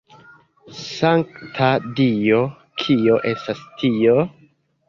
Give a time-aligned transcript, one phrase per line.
[0.77, 1.69] Sankta
[1.99, 2.41] Dio,
[2.85, 4.21] kio estas tio?